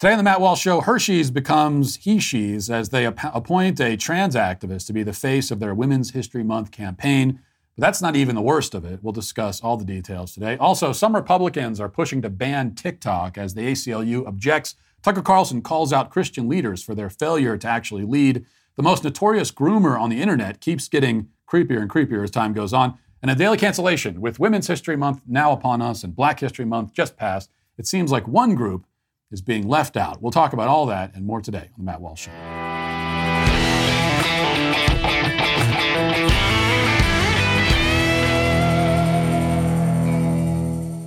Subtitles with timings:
[0.00, 4.36] Today on the Matt Walsh Show, Hershey's becomes HeShe's as they ap- appoint a trans
[4.36, 7.40] activist to be the face of their Women's History Month campaign.
[7.74, 9.00] But that's not even the worst of it.
[9.02, 10.56] We'll discuss all the details today.
[10.58, 14.76] Also, some Republicans are pushing to ban TikTok as the ACLU objects.
[15.02, 18.46] Tucker Carlson calls out Christian leaders for their failure to actually lead.
[18.76, 22.72] The most notorious groomer on the internet keeps getting creepier and creepier as time goes
[22.72, 22.96] on.
[23.20, 26.94] And a daily cancellation with Women's History Month now upon us and Black History Month
[26.94, 27.50] just passed.
[27.76, 28.84] It seems like one group
[29.30, 30.22] is being left out.
[30.22, 32.32] We'll talk about all that and more today on the Matt Walsh Show.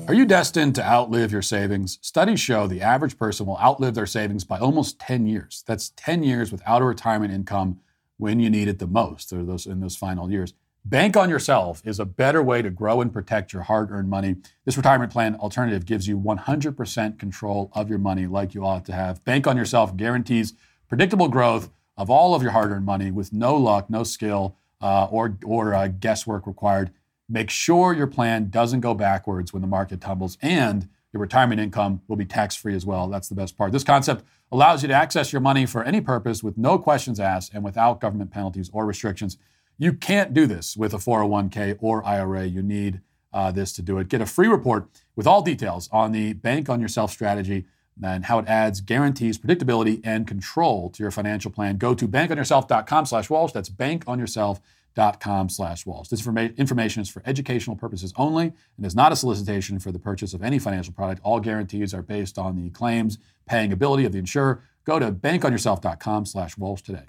[0.07, 1.97] Are you destined to outlive your savings?
[2.01, 5.63] Studies show the average person will outlive their savings by almost 10 years.
[5.65, 7.79] That's 10 years without a retirement income
[8.17, 10.53] when you need it the most, or those in those final years.
[10.83, 14.37] Bank on yourself is a better way to grow and protect your hard earned money.
[14.65, 18.93] This retirement plan alternative gives you 100% control of your money like you ought to
[18.93, 19.23] have.
[19.23, 20.53] Bank on yourself guarantees
[20.87, 25.05] predictable growth of all of your hard earned money with no luck, no skill, uh,
[25.11, 26.91] or, or uh, guesswork required.
[27.29, 32.01] Make sure your plan doesn't go backwards when the market tumbles, and your retirement income
[32.07, 33.07] will be tax free as well.
[33.07, 33.71] That's the best part.
[33.71, 37.53] This concept allows you to access your money for any purpose with no questions asked
[37.53, 39.37] and without government penalties or restrictions.
[39.81, 42.45] You can't do this with a 401k or IRA.
[42.45, 43.01] You need
[43.33, 44.09] uh, this to do it.
[44.09, 47.65] Get a free report with all details on the Bank on Yourself strategy
[47.99, 51.77] and how it adds guarantees, predictability, and control to your financial plan.
[51.77, 53.53] Go to bankonyourself.com slash Walsh.
[53.53, 56.09] That's bankonyourself.com slash Walsh.
[56.09, 59.97] This informa- information is for educational purposes only and is not a solicitation for the
[59.97, 61.21] purchase of any financial product.
[61.23, 64.61] All guarantees are based on the claims paying ability of the insurer.
[64.85, 67.05] Go to bankonyourself.com slash Walsh today.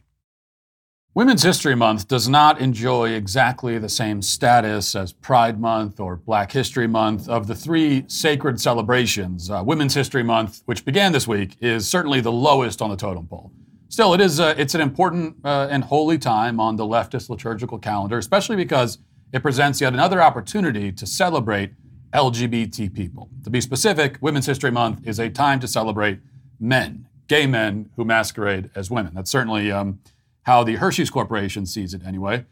[1.14, 6.50] Women's History Month does not enjoy exactly the same status as Pride Month or Black
[6.50, 7.28] History Month.
[7.28, 12.22] Of the three sacred celebrations, uh, Women's History Month, which began this week, is certainly
[12.22, 13.52] the lowest on the totem pole.
[13.90, 17.78] Still, it is uh, it's an important uh, and holy time on the leftist liturgical
[17.78, 18.96] calendar, especially because
[19.34, 21.72] it presents yet another opportunity to celebrate
[22.14, 23.28] LGBT people.
[23.44, 26.20] To be specific, Women's History Month is a time to celebrate
[26.58, 29.12] men, gay men who masquerade as women.
[29.14, 29.98] That's certainly um,
[30.42, 32.46] how the Hershey's Corporation sees it anyway.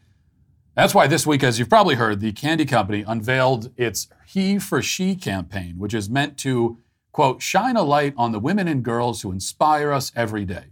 [0.77, 4.81] That's why this week, as you've probably heard, the candy company unveiled its He for
[4.81, 6.79] She campaign, which is meant to,
[7.12, 10.67] quote, shine a light on the women and girls who inspire us every day.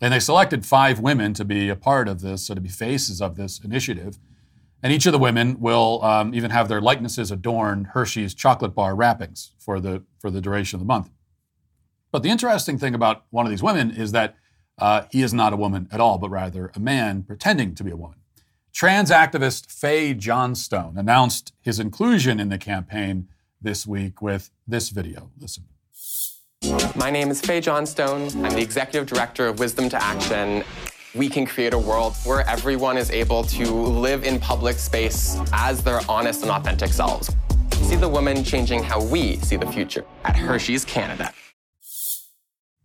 [0.00, 3.20] And they selected five women to be a part of this, so to be faces
[3.20, 4.18] of this initiative.
[4.82, 8.94] And each of the women will um, even have their likenesses adorn Hershey's chocolate bar
[8.94, 11.10] wrappings for the, for the duration of the month.
[12.10, 14.36] But the interesting thing about one of these women is that
[14.78, 17.90] uh, he is not a woman at all, but rather a man pretending to be
[17.90, 18.18] a woman.
[18.72, 23.28] Trans activist Faye Johnstone announced his inclusion in the campaign
[23.60, 25.30] this week with this video.
[25.38, 25.64] Listen.
[26.96, 28.28] My name is Faye Johnstone.
[28.44, 30.62] I'm the executive director of Wisdom to Action.
[31.14, 35.82] We can create a world where everyone is able to live in public space as
[35.82, 37.34] their honest and authentic selves.
[37.82, 41.32] See the woman changing how we see the future at Hershey's Canada.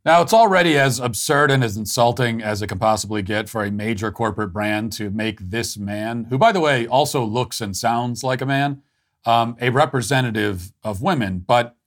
[0.06, 3.72] Now, it's already as absurd and as insulting as it can possibly get for a
[3.72, 8.22] major corporate brand to make this man, who, by the way, also looks and sounds
[8.22, 8.82] like a man,
[9.26, 11.40] um, a representative of women.
[11.40, 11.78] But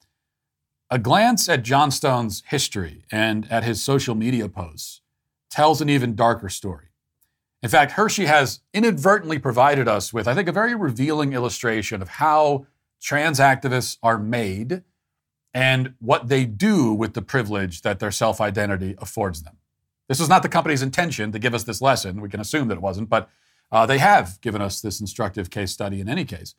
[0.91, 5.03] a glance at Johnstone's history and at his social media posts
[5.50, 6.87] tells an even darker story.
[7.62, 12.09] In fact, Hershey has inadvertently provided us with, I think, a very revealing illustration of
[12.09, 12.66] how
[12.98, 14.84] trans activists are made
[15.56, 19.56] and what they do with the privilege that their self identity affords them.
[20.06, 22.20] This was not the company's intention to give us this lesson.
[22.20, 23.30] We can assume that it wasn't, but
[23.72, 26.54] uh, they have given us this instructive case study in any case.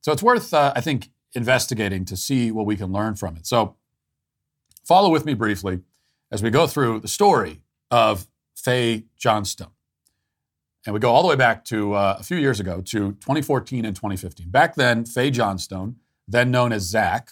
[0.00, 3.46] So it's worth, uh, I think, investigating to see what we can learn from it.
[3.46, 3.76] So
[4.82, 5.82] follow with me briefly
[6.32, 7.60] as we go through the story
[7.92, 9.70] of Faye Johnstone.
[10.84, 13.84] And we go all the way back to uh, a few years ago to 2014
[13.84, 14.50] and 2015.
[14.50, 15.96] Back then, Faye Johnstone,
[16.26, 17.30] then known as Zach,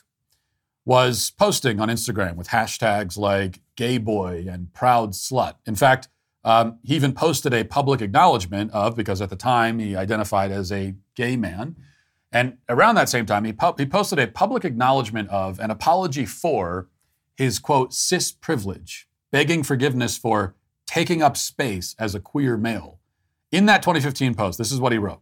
[0.85, 5.55] was posting on Instagram with hashtags like gay boy and proud slut.
[5.67, 6.09] In fact,
[6.45, 10.73] um, he even posted a public acknowledgement of, because at the time he identified as
[10.73, 11.77] a gay man.
[12.33, 16.89] And around that same time, he, he posted a public acknowledgement of an apology for
[17.37, 20.57] his quote, cis privilege, begging forgiveness for
[20.87, 22.99] taking up space as a queer male.
[23.51, 25.21] In that 2015 post, this is what he wrote.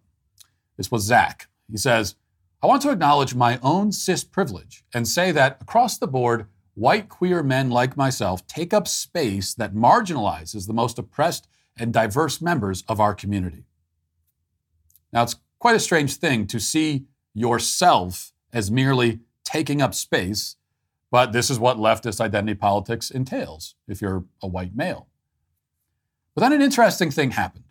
[0.77, 1.49] This was Zach.
[1.71, 2.15] He says,
[2.62, 7.09] I want to acknowledge my own cis privilege and say that across the board, white
[7.09, 11.49] queer men like myself take up space that marginalizes the most oppressed
[11.79, 13.65] and diverse members of our community.
[15.12, 20.57] Now, it's quite a strange thing to see yourself as merely taking up space,
[21.11, 25.09] But this is what leftist identity politics entails if you're a white male.
[26.35, 27.65] But then an interesting thing happened.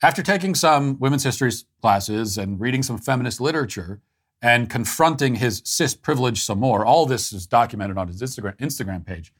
[0.00, 1.50] After taking some women's history
[1.80, 4.00] classes and reading some feminist literature
[4.40, 9.04] and confronting his cis privilege some more, all this is documented on his Instagram, Instagram
[9.04, 9.32] page.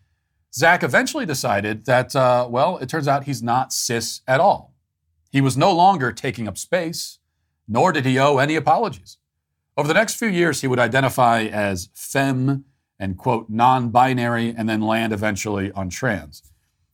[0.52, 4.74] Zach eventually decided that, uh, well, it turns out he's not cis at all.
[5.30, 7.20] He was no longer taking up space,
[7.68, 9.18] nor did he owe any apologies.
[9.76, 12.64] Over the next few years, he would identify as femme
[12.98, 16.42] and, quote, non binary, and then land eventually on trans.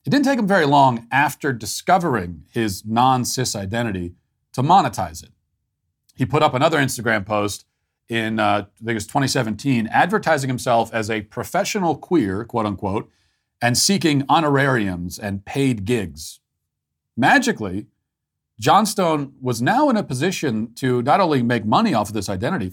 [0.05, 4.15] It didn't take him very long after discovering his non cis identity
[4.53, 5.31] to monetize it.
[6.15, 7.65] He put up another Instagram post
[8.09, 13.11] in, uh, I think it was 2017, advertising himself as a professional queer, quote unquote,
[13.62, 16.41] and seeking honorariums and paid gigs.
[17.17, 17.87] Magically,
[18.61, 22.73] Johnstone was now in a position to not only make money off of this identity,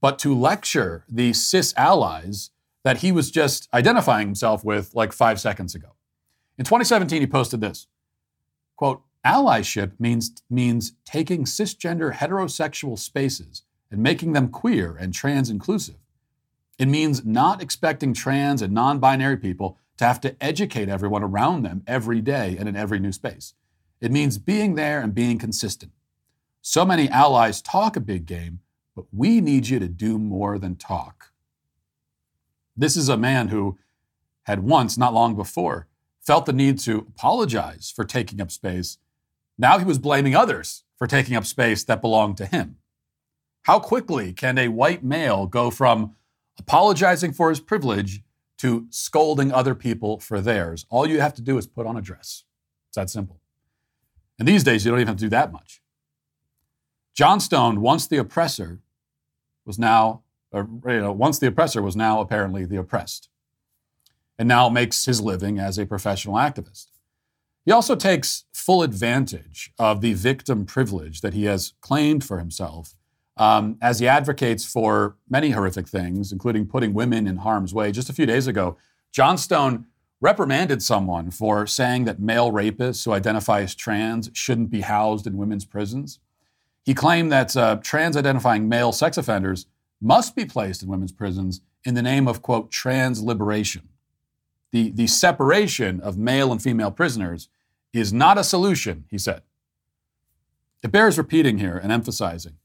[0.00, 2.50] but to lecture the cis allies
[2.82, 5.94] that he was just identifying himself with like five seconds ago.
[6.62, 7.88] In 2017, he posted this
[8.76, 15.96] quote, allyship means, means taking cisgender heterosexual spaces and making them queer and trans inclusive.
[16.78, 21.64] It means not expecting trans and non binary people to have to educate everyone around
[21.64, 23.54] them every day and in every new space.
[24.00, 25.90] It means being there and being consistent.
[26.60, 28.60] So many allies talk a big game,
[28.94, 31.32] but we need you to do more than talk.
[32.76, 33.80] This is a man who
[34.44, 35.88] had once, not long before,
[36.22, 38.98] felt the need to apologize for taking up space.
[39.58, 42.76] Now he was blaming others for taking up space that belonged to him.
[43.62, 46.16] How quickly can a white male go from
[46.58, 48.22] apologizing for his privilege
[48.58, 50.86] to scolding other people for theirs?
[50.88, 52.44] All you have to do is put on a dress.
[52.88, 53.40] It's that simple.
[54.38, 55.82] And these days, you don't even have to do that much.
[57.14, 58.80] Johnstone, once the oppressor,
[59.64, 63.28] was now, or, you know, once the oppressor was now apparently the oppressed
[64.38, 66.86] and now makes his living as a professional activist.
[67.64, 72.94] He also takes full advantage of the victim privilege that he has claimed for himself
[73.36, 77.92] um, as he advocates for many horrific things, including putting women in harm's way.
[77.92, 78.76] Just a few days ago,
[79.12, 79.86] Johnstone
[80.20, 85.36] reprimanded someone for saying that male rapists who identify as trans shouldn't be housed in
[85.36, 86.18] women's prisons.
[86.84, 89.66] He claimed that uh, trans identifying male sex offenders
[90.00, 93.88] must be placed in women's prisons in the name of, quote, trans liberation
[94.72, 97.48] the, the separation of male and female prisoners
[97.92, 99.42] is not a solution, he said.
[100.82, 102.56] It bears repeating here and emphasizing.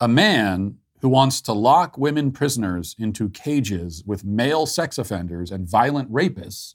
[0.00, 5.68] A man who wants to lock women prisoners into cages with male sex offenders and
[5.68, 6.74] violent rapists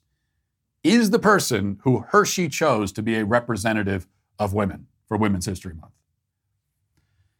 [0.84, 4.07] is the person who Hershey chose to be a representative
[4.38, 5.94] of women for Women's History Month.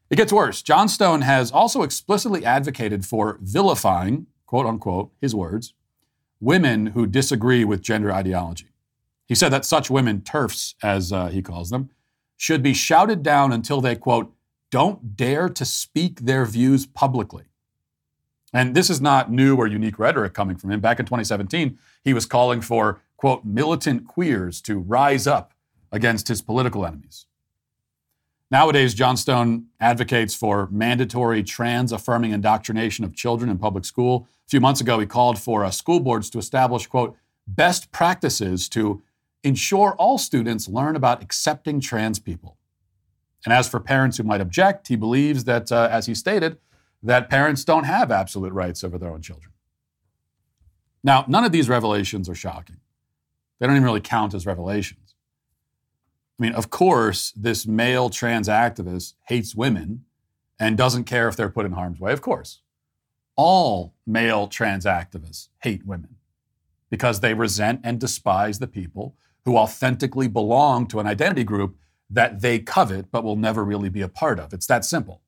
[0.10, 0.62] It gets worse.
[0.62, 5.74] Johnstone has also explicitly advocated for vilifying, quote unquote, his words,
[6.44, 8.68] women who disagree with gender ideology.
[9.26, 11.90] He said that such women, TERFs as uh, he calls them,
[12.36, 14.34] should be shouted down until they, quote,
[14.70, 17.46] don't dare to speak their views publicly.
[18.52, 20.82] And this is not new or unique rhetoric coming from him.
[20.82, 25.54] Back in 2017, he was calling for, quote, militant queers to rise up
[25.92, 27.26] against his political enemies.
[28.54, 34.28] Nowadays, Johnstone advocates for mandatory trans affirming indoctrination of children in public school.
[34.46, 37.18] A few months ago, he called for uh, school boards to establish, quote,
[37.48, 39.02] best practices to
[39.44, 42.60] ensure all students learn about accepting trans people.
[43.44, 46.60] And as for parents who might object, he believes that, uh, as he stated,
[47.02, 49.52] that parents don't have absolute rights over their own children.
[51.04, 52.82] Now, none of these revelations are shocking.
[53.58, 55.03] They don't even really count as revelations.
[56.40, 60.06] I mean, of course, this male trans activist hates women
[60.60, 62.12] and doesn't care if they're put in harm's way.
[62.12, 62.62] Of course.
[63.36, 66.16] All male trans activists hate women
[66.90, 71.76] because they resent and despise the people who authentically belong to an identity group
[72.10, 74.54] that they covet but will never really be a part of.
[74.54, 75.22] It's that simple.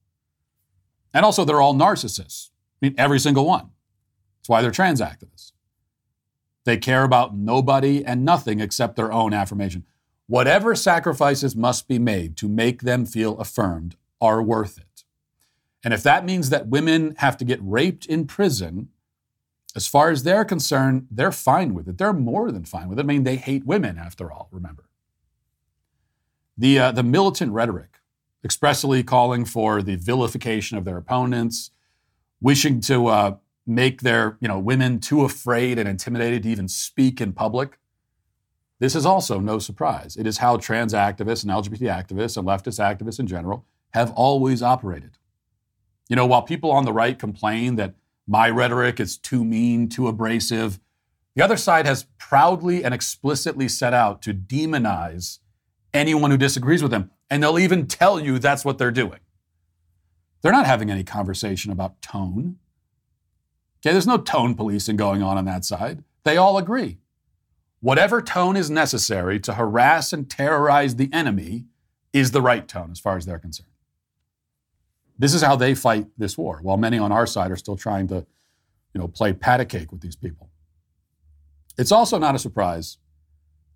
[1.14, 2.50] And also, they're all narcissists.
[2.82, 3.72] I mean, every single one.
[4.40, 5.54] That's why they're trans activists.
[6.66, 9.86] They care about nobody and nothing except their own affirmation.
[10.28, 15.04] Whatever sacrifices must be made to make them feel affirmed are worth it.
[15.84, 18.90] And if that means that women have to get raped in prison,
[19.76, 21.98] as far as they're concerned, they're fine with it.
[21.98, 23.04] They're more than fine with it.
[23.04, 24.86] I mean, they hate women, after all, remember.
[26.58, 28.00] The, uh, the militant rhetoric,
[28.44, 31.72] expressly calling for the vilification of their opponents,
[32.42, 33.36] wishing to uh,
[33.68, 37.78] make their you know, women too afraid and intimidated to even speak in public,
[38.80, 40.18] this is also no surprise.
[40.18, 44.62] It is how trans activists and LGBT activists and leftist activists in general have always
[44.62, 45.18] operated.
[46.10, 47.96] You know, while people on the right complain that
[48.28, 50.80] My rhetoric is too mean, too abrasive.
[51.36, 55.40] The other side has proudly and explicitly set out to demonize
[55.94, 57.12] anyone who disagrees with them.
[57.30, 59.20] And they'll even tell you that's what they're doing.
[60.42, 62.58] They're not having any conversation about tone.
[63.80, 66.04] Okay, there's no tone policing going on on that side.
[66.24, 66.98] They all agree.
[67.86, 71.66] Whatever tone is necessary to harass and terrorize the enemy
[72.14, 73.70] is the right tone as far as they're concerned.
[75.20, 78.08] This is how they fight this war, while many on our side are still trying
[78.08, 78.26] to,
[78.96, 80.50] you know, play pat a cake with these people.
[81.78, 82.98] It's also not a surprise,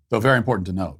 [0.08, 0.98] though very important to note,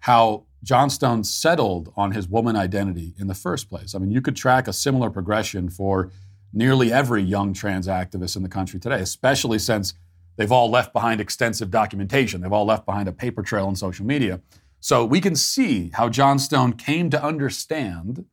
[0.00, 3.94] how Johnstone settled on his woman identity in the first place.
[3.94, 6.12] I mean, you could track a similar progression for
[6.52, 9.94] nearly every young trans activist in the country today, especially since
[10.38, 12.40] they've all left behind extensive documentation.
[12.40, 14.40] They've all left behind a paper trail on social media.
[14.80, 18.24] So we can see how Johnstone came to understand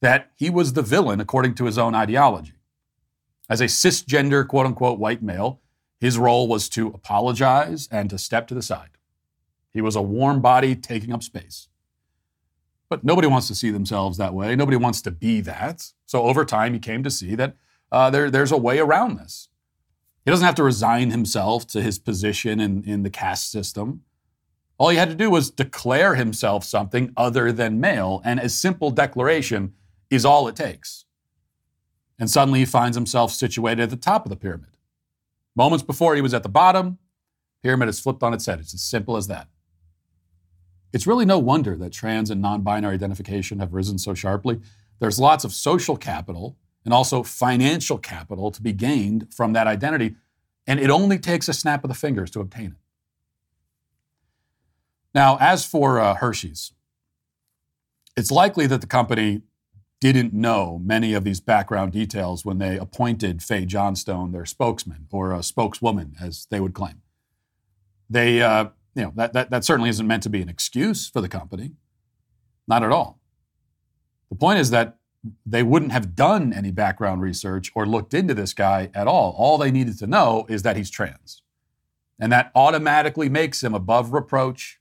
[0.00, 2.54] that he was the villain according to his own ideology.
[3.50, 5.60] As a cisgender, quote unquote, white male,
[6.00, 8.90] his role was to apologize and to step to the side.
[9.72, 11.68] He was a warm body taking up space.
[12.88, 14.54] But nobody wants to see themselves that way.
[14.54, 15.92] Nobody wants to be that.
[16.06, 17.56] So over time, he came to see that
[17.90, 19.48] uh, there, there's a way around this.
[20.28, 24.02] He doesn't have to resign himself to his position in, in the caste system.
[24.76, 28.90] All he had to do was declare himself something other than male, and a simple
[28.90, 29.72] declaration
[30.10, 31.06] is all it takes.
[32.18, 34.76] And suddenly he finds himself situated at the top of the pyramid.
[35.56, 36.98] Moments before he was at the bottom,
[37.62, 38.60] pyramid is flipped on its head.
[38.60, 39.48] It's as simple as that.
[40.92, 44.60] It's really no wonder that trans and non binary identification have risen so sharply.
[44.98, 46.58] There's lots of social capital
[46.88, 50.14] and also financial capital to be gained from that identity,
[50.66, 52.78] and it only takes a snap of the fingers to obtain it.
[55.14, 56.72] Now, as for uh, Hershey's,
[58.16, 59.42] it's likely that the company
[60.00, 65.34] didn't know many of these background details when they appointed Faye Johnstone their spokesman or
[65.34, 67.02] a spokeswoman, as they would claim.
[68.08, 71.20] They, uh, you know, that, that, that certainly isn't meant to be an excuse for
[71.20, 71.72] the company.
[72.66, 73.20] Not at all.
[74.30, 74.97] The point is that
[75.44, 79.34] they wouldn't have done any background research or looked into this guy at all.
[79.36, 81.42] All they needed to know is that he's trans.
[82.20, 84.80] And that automatically makes him above reproach.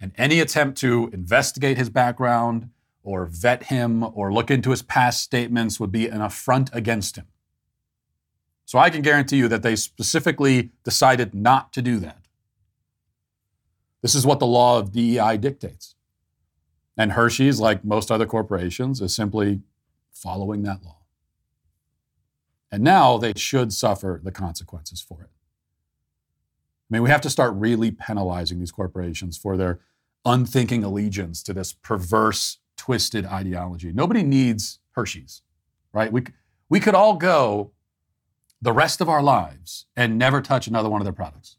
[0.00, 2.70] And any attempt to investigate his background,
[3.06, 7.26] or vet him or look into his past statements would be an affront against him.
[8.64, 12.26] So I can guarantee you that they specifically decided not to do that.
[14.02, 15.94] This is what the law of DEI dictates.
[16.96, 19.60] And Hershey's, like most other corporations, is simply
[20.12, 21.02] following that law.
[22.72, 25.30] And now they should suffer the consequences for it.
[26.88, 29.80] I mean, we have to start really penalizing these corporations for their
[30.24, 33.92] unthinking allegiance to this perverse twisted ideology.
[33.92, 35.42] Nobody needs Hershey's,
[35.92, 36.12] right?
[36.12, 36.24] We,
[36.68, 37.72] we could all go
[38.62, 41.56] the rest of our lives and never touch another one of their products.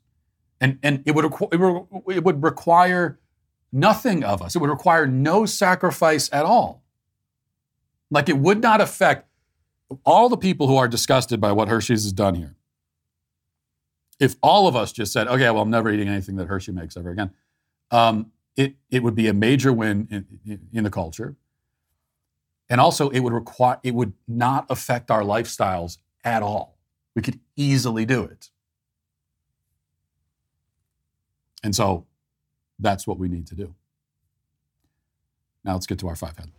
[0.59, 3.19] And, and it, would, it, would, it would require
[3.71, 4.55] nothing of us.
[4.55, 6.83] It would require no sacrifice at all.
[8.09, 9.27] Like it would not affect
[10.05, 12.55] all the people who are disgusted by what Hershey's has done here.
[14.19, 16.97] If all of us just said, okay, well, I'm never eating anything that Hershey makes
[16.97, 17.31] ever again,
[17.91, 21.35] um, it, it would be a major win in, in the culture.
[22.69, 26.77] And also, it would require it would not affect our lifestyles at all.
[27.15, 28.49] We could easily do it.
[31.63, 32.06] And so
[32.79, 33.73] that's what we need to do.
[35.63, 36.53] Now let's get to our five headlines.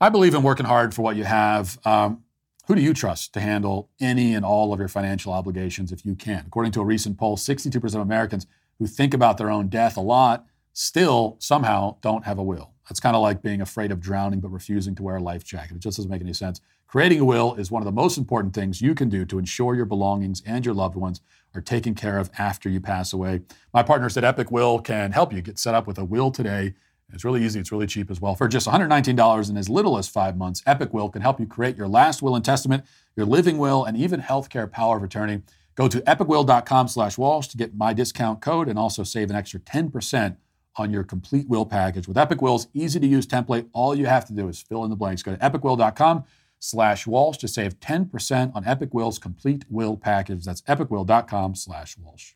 [0.00, 1.78] I believe in working hard for what you have.
[1.86, 2.24] Um,
[2.66, 6.14] who do you trust to handle any and all of your financial obligations if you
[6.14, 6.44] can?
[6.46, 8.46] According to a recent poll, 62% of Americans
[8.78, 12.73] who think about their own death a lot still somehow don't have a will.
[12.88, 15.76] That's kind of like being afraid of drowning but refusing to wear a life jacket.
[15.76, 16.60] It just doesn't make any sense.
[16.86, 19.74] Creating a will is one of the most important things you can do to ensure
[19.74, 21.20] your belongings and your loved ones
[21.54, 23.42] are taken care of after you pass away.
[23.72, 26.74] My partners at Epic Will can help you get set up with a will today
[27.12, 28.34] it's really easy, it's really cheap as well.
[28.34, 31.76] For just $119 in as little as five months, Epic Will can help you create
[31.76, 35.42] your last will and testament, your living will, and even healthcare power of attorney.
[35.76, 39.60] Go to epicwill.com slash Walsh to get my discount code and also save an extra
[39.60, 40.36] 10%
[40.76, 42.08] on your complete will package.
[42.08, 44.90] With Epic Will's easy to use template, all you have to do is fill in
[44.90, 45.22] the blanks.
[45.22, 46.24] Go to epicwill.com
[46.58, 50.44] slash Walsh to save 10% on Epic Will's complete will package.
[50.44, 52.32] That's epicwill.com slash Walsh.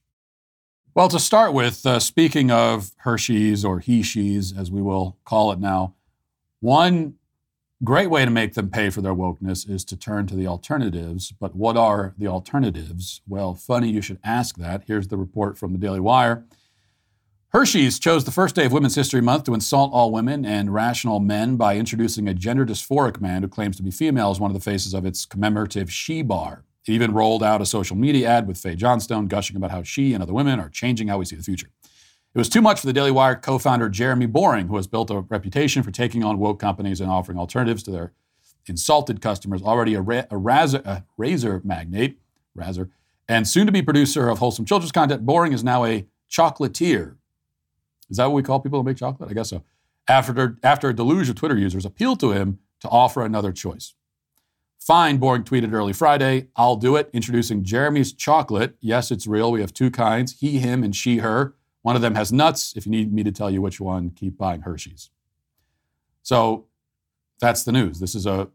[0.94, 5.60] Well, to start with, uh, speaking of Hershey's or HeShe's, as we will call it
[5.60, 5.94] now,
[6.60, 7.14] one
[7.84, 11.32] great way to make them pay for their wokeness is to turn to the alternatives.
[11.32, 13.20] But what are the alternatives?
[13.28, 14.82] Well, funny you should ask that.
[14.86, 16.44] Here's the report from the Daily Wire.
[17.58, 21.18] Hershey's chose the first day of Women's History Month to insult all women and rational
[21.18, 24.54] men by introducing a gender dysphoric man who claims to be female as one of
[24.54, 26.62] the faces of its commemorative She Bar.
[26.86, 30.14] It even rolled out a social media ad with Faye Johnstone gushing about how she
[30.14, 31.66] and other women are changing how we see the future.
[31.82, 35.10] It was too much for the Daily Wire co founder Jeremy Boring, who has built
[35.10, 38.12] a reputation for taking on woke companies and offering alternatives to their
[38.66, 42.20] insulted customers, already a, ra- a, razor, a razor magnate,
[42.54, 42.88] razor,
[43.28, 45.26] and soon to be producer of wholesome children's content.
[45.26, 47.16] Boring is now a chocolatier.
[48.10, 49.30] Is that what we call people who make chocolate?
[49.30, 49.62] I guess so.
[50.08, 53.94] After, after a deluge of Twitter users appealed to him to offer another choice.
[54.78, 58.76] Fine, Boring tweeted early Friday, I'll do it, introducing Jeremy's chocolate.
[58.80, 59.52] Yes, it's real.
[59.52, 61.54] We have two kinds he, him, and she, her.
[61.82, 62.74] One of them has nuts.
[62.76, 65.10] If you need me to tell you which one, keep buying Hershey's.
[66.22, 66.66] So
[67.40, 68.00] that's the news.
[68.00, 68.48] This is a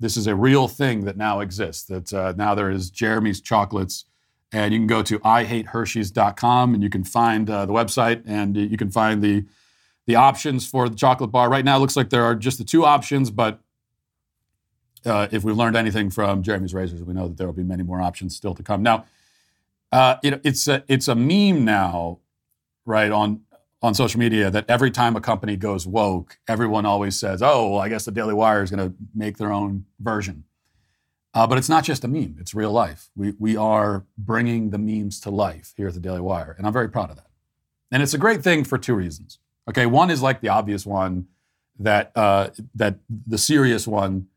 [0.00, 1.84] this is a real thing that now exists.
[1.84, 4.04] That uh, now there is Jeremy's chocolates,
[4.52, 8.76] and you can go to ihatehershey's.com and you can find uh, the website and you
[8.76, 9.44] can find the
[10.06, 11.48] the options for the chocolate bar.
[11.48, 13.60] Right now, it looks like there are just the two options, but
[15.06, 17.82] uh, if we've learned anything from Jeremy's razors, we know that there will be many
[17.82, 18.82] more options still to come.
[18.82, 19.06] Now,
[19.92, 22.18] uh, it, it's a, it's a meme now
[22.84, 23.40] right on
[23.82, 27.80] on social media that every time a company goes woke, everyone always says, "Oh, well,
[27.80, 30.44] I guess the Daily Wire is going to make their own version."
[31.34, 33.10] Uh, but it's not just a meme; it's real life.
[33.16, 36.72] We we are bringing the memes to life here at the Daily Wire, and I'm
[36.72, 37.26] very proud of that.
[37.90, 39.38] And it's a great thing for two reasons.
[39.68, 41.26] Okay, one is like the obvious one
[41.78, 44.28] that uh, that the serious one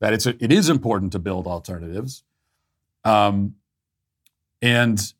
[0.00, 2.24] that it's a, it is important to build alternatives,
[3.04, 3.56] um,
[4.62, 5.12] and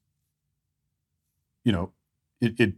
[1.64, 1.92] you know
[2.40, 2.72] it, it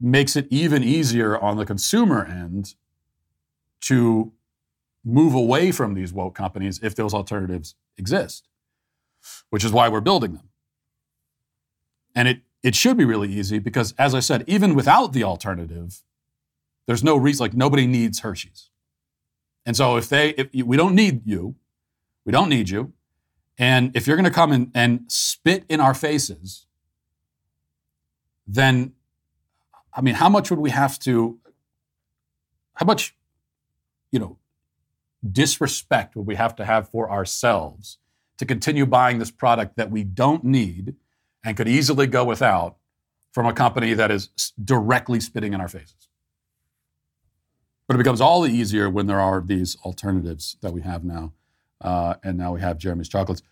[0.00, 2.74] makes it even easier on the consumer end
[3.80, 4.32] to
[5.04, 8.48] move away from these woke companies if those alternatives exist,
[9.50, 10.48] which is why we're building them.
[12.14, 16.02] And it, it should be really easy because, as I said, even without the alternative,
[16.86, 18.70] there's no reason, like nobody needs Hershey's.
[19.64, 21.54] And so if they, if we don't need you,
[22.24, 22.92] we don't need you.
[23.58, 26.66] And if you're going to come in and spit in our faces
[28.48, 28.94] then
[29.92, 31.38] I mean, how much would we have to,
[32.74, 33.16] how much,
[34.10, 34.37] you know,
[35.32, 37.98] disrespect would we have to have for ourselves
[38.38, 40.94] to continue buying this product that we don't need
[41.44, 42.76] and could easily go without
[43.32, 44.28] from a company that is
[44.62, 46.08] directly spitting in our faces?
[47.86, 51.32] But it becomes all the easier when there are these alternatives that we have now.
[51.80, 53.42] Uh, and now we have Jeremy's chocolates.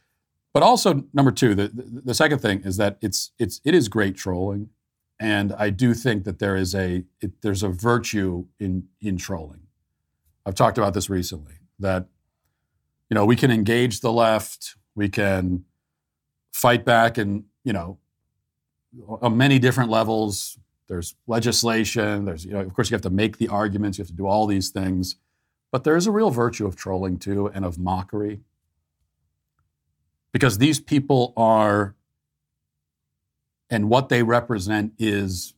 [0.52, 3.88] But also, number two, the, the, the second thing is that it's, it's, it is
[3.88, 4.70] great trolling.
[5.18, 9.65] And I do think that there is a it, there's a virtue in in trolling.
[10.46, 12.06] I've talked about this recently that
[13.10, 15.64] you know we can engage the left, we can
[16.52, 17.98] fight back, and you know
[19.20, 20.58] on many different levels.
[20.88, 22.24] There's legislation.
[22.24, 23.98] There's you know of course you have to make the arguments.
[23.98, 25.16] You have to do all these things,
[25.72, 28.40] but there is a real virtue of trolling too and of mockery
[30.32, 31.96] because these people are
[33.68, 35.54] and what they represent is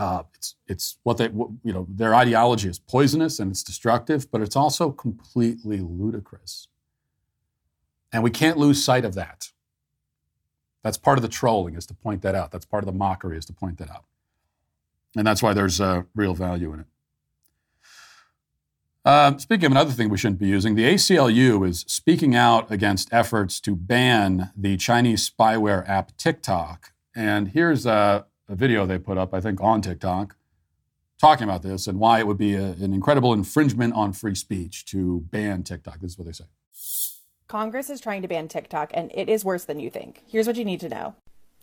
[0.00, 4.40] uh, it's it's what they you know their ideology is poisonous and it's destructive, but
[4.40, 6.68] it's also completely ludicrous,
[8.10, 9.50] and we can't lose sight of that.
[10.82, 12.50] That's part of the trolling is to point that out.
[12.50, 14.06] That's part of the mockery is to point that out,
[15.14, 16.86] and that's why there's uh, real value in it.
[19.04, 23.12] Uh, speaking of another thing we shouldn't be using, the ACLU is speaking out against
[23.12, 26.92] efforts to ban the Chinese spyware app TikTok.
[27.14, 30.36] And here's a, a video they put up, I think, on TikTok
[31.18, 34.84] talking about this and why it would be a, an incredible infringement on free speech
[34.86, 36.00] to ban TikTok.
[36.00, 36.44] This is what they say.
[37.46, 40.22] Congress is trying to ban TikTok, and it is worse than you think.
[40.26, 41.14] Here's what you need to know.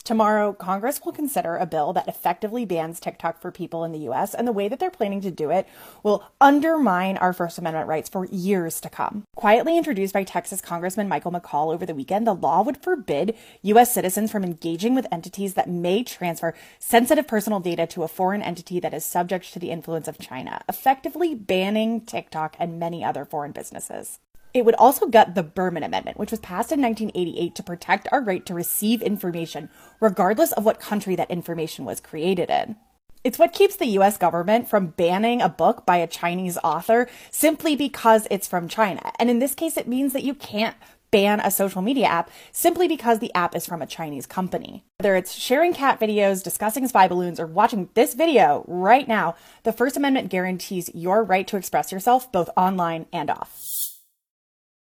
[0.07, 4.33] Tomorrow, Congress will consider a bill that effectively bans TikTok for people in the US,
[4.33, 5.67] and the way that they're planning to do it
[6.01, 9.25] will undermine our First Amendment rights for years to come.
[9.35, 13.93] Quietly introduced by Texas Congressman Michael McCaul over the weekend, the law would forbid US
[13.93, 18.79] citizens from engaging with entities that may transfer sensitive personal data to a foreign entity
[18.79, 23.51] that is subject to the influence of China, effectively banning TikTok and many other foreign
[23.51, 24.19] businesses.
[24.53, 28.21] It would also gut the Berman Amendment, which was passed in 1988 to protect our
[28.21, 32.75] right to receive information, regardless of what country that information was created in.
[33.23, 37.75] It's what keeps the US government from banning a book by a Chinese author simply
[37.75, 39.11] because it's from China.
[39.19, 40.75] And in this case, it means that you can't
[41.11, 44.83] ban a social media app simply because the app is from a Chinese company.
[44.99, 49.73] Whether it's sharing cat videos, discussing spy balloons, or watching this video right now, the
[49.73, 53.76] First Amendment guarantees your right to express yourself both online and off.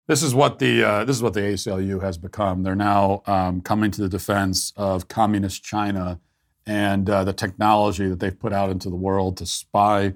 [0.10, 2.64] This is what the uh, this is what the ACLU has become.
[2.64, 6.20] They're now um, coming to the defense of communist China
[6.66, 10.14] and uh, the technology that they've put out into the world to spy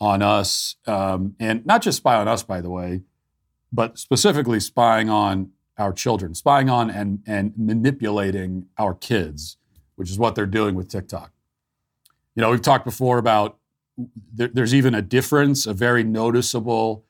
[0.00, 3.02] on us, um, and not just spy on us, by the way,
[3.72, 9.58] but specifically spying on our children, spying on and, and manipulating our kids,
[9.94, 11.30] which is what they're doing with TikTok.
[12.34, 13.58] You know, we've talked before about
[14.34, 17.05] there, there's even a difference, a very noticeable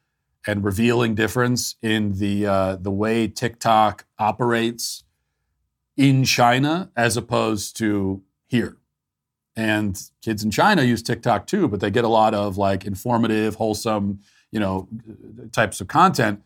[0.47, 5.05] and revealing difference in the uh, the way TikTok operates
[5.97, 8.77] in China as opposed to here.
[9.57, 13.55] And kids in China use TikTok too, but they get a lot of like informative,
[13.55, 14.21] wholesome,
[14.53, 14.89] you know,
[15.53, 16.43] types of content.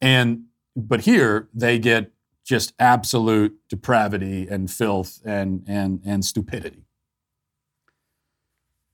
[0.00, 0.44] And
[0.76, 2.12] but here they get
[2.44, 6.84] just absolute depravity and filth and and and stupidity.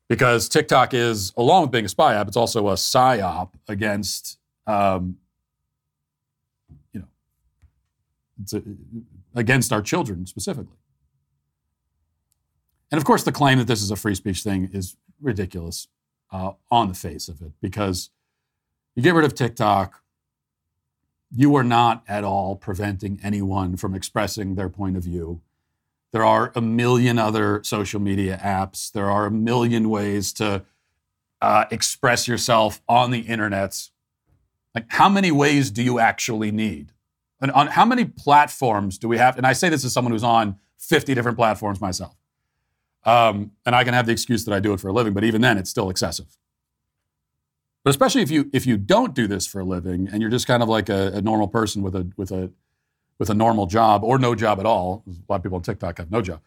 [0.08, 5.16] Because TikTok is, along with being a spy app, it's also a psyop against, um,
[6.92, 7.06] you know,
[8.42, 8.62] it's a,
[9.34, 10.76] against our children specifically.
[12.90, 15.88] And of course, the claim that this is a free speech thing is ridiculous
[16.30, 18.10] uh, on the face of it because
[18.94, 20.02] you get rid of TikTok,
[21.34, 25.40] you are not at all preventing anyone from expressing their point of view.
[26.12, 28.90] There are a million other social media apps.
[28.90, 30.64] There are a million ways to
[31.42, 33.90] uh, express yourself on the internet.
[34.78, 36.92] Like, how many ways do you actually need?
[37.40, 39.36] And on how many platforms do we have?
[39.36, 42.14] And I say this as someone who's on 50 different platforms myself.
[43.04, 45.24] Um, and I can have the excuse that I do it for a living, but
[45.24, 46.38] even then, it's still excessive.
[47.82, 50.46] But especially if you if you don't do this for a living and you're just
[50.46, 52.52] kind of like a, a normal person with a with a
[53.18, 55.02] with a normal job or no job at all.
[55.08, 56.40] A lot of people on TikTok have no job.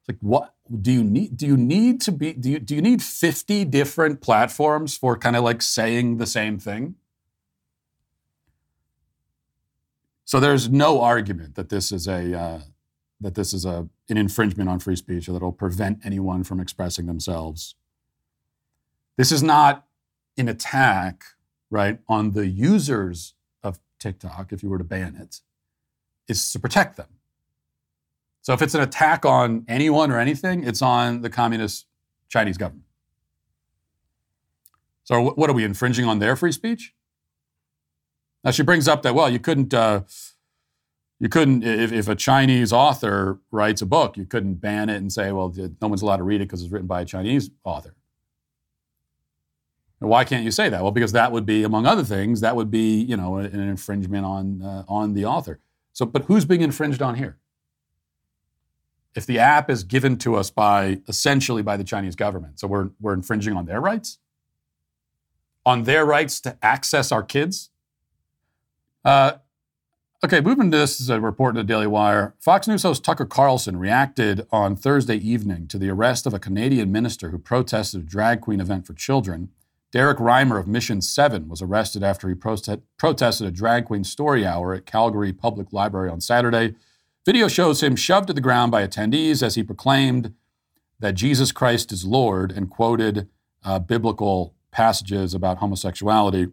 [0.00, 1.36] It's like what do you need?
[1.36, 2.32] Do you need to be?
[2.32, 6.58] Do you do you need 50 different platforms for kind of like saying the same
[6.58, 6.94] thing?
[10.26, 12.60] So there's no argument that this is a uh,
[13.20, 16.60] that this is a, an infringement on free speech or that it'll prevent anyone from
[16.60, 17.76] expressing themselves.
[19.16, 19.86] This is not
[20.36, 21.24] an attack,
[21.70, 25.40] right, on the users of TikTok, if you were to ban it.
[26.28, 27.08] it, is to protect them.
[28.42, 31.86] So if it's an attack on anyone or anything, it's on the communist
[32.28, 32.84] Chinese government.
[35.04, 36.92] So what are we infringing on their free speech?
[38.46, 40.02] Now she brings up that well, you couldn't uh,
[41.18, 45.12] you couldn't if, if, a chinese author writes a book you couldn't ban it and
[45.12, 47.96] say well no one's allowed to read it because it's written by a chinese author.
[50.00, 50.80] And why can't you say that?
[50.80, 54.24] Well because that would be among other things that would be you know an infringement
[54.24, 55.58] on uh, on the author.
[55.92, 57.38] So but who's being infringed on here?
[59.16, 62.90] If the app is given to us by essentially by the chinese government so we're,
[63.00, 64.18] we're infringing on their rights?
[65.64, 67.70] On their rights to access our kids
[69.06, 69.38] uh,
[70.24, 72.34] Okay, moving to this is a report in the Daily Wire.
[72.40, 76.90] Fox News host Tucker Carlson reacted on Thursday evening to the arrest of a Canadian
[76.90, 79.50] minister who protested a drag queen event for children.
[79.92, 84.72] Derek Reimer of Mission 7 was arrested after he protested a drag queen story hour
[84.72, 86.74] at Calgary Public Library on Saturday.
[87.26, 90.34] Video shows him shoved to the ground by attendees as he proclaimed
[90.98, 93.28] that Jesus Christ is Lord and quoted
[93.62, 96.48] uh, biblical passages about homosexuality.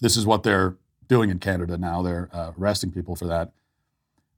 [0.00, 0.76] This is what they're
[1.10, 2.00] doing in Canada now.
[2.00, 3.52] They're uh, arresting people for that.